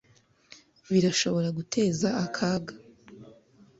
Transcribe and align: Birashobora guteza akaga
Birashobora 0.91 1.47
guteza 1.57 2.07
akaga 2.25 2.73